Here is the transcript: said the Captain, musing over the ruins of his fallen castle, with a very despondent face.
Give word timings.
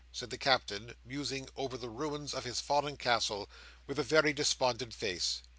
said 0.11 0.31
the 0.31 0.35
Captain, 0.39 0.95
musing 1.05 1.47
over 1.55 1.77
the 1.77 1.87
ruins 1.87 2.33
of 2.33 2.43
his 2.43 2.59
fallen 2.59 2.97
castle, 2.97 3.47
with 3.85 3.99
a 3.99 4.03
very 4.03 4.33
despondent 4.33 4.95
face. 4.95 5.43